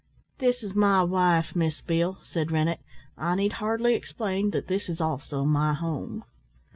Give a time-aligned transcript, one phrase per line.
[0.39, 2.79] "This is my wife, Miss Beale," said Rennett.
[3.19, 6.23] "I need hardly explain that this is also my home."